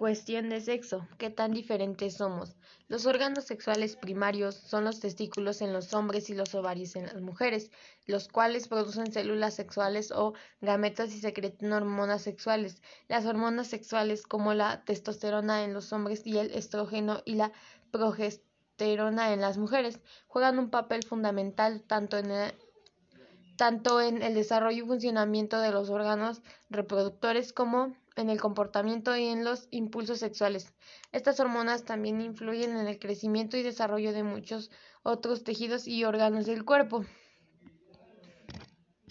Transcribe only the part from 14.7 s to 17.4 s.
testosterona en los hombres y el estrógeno y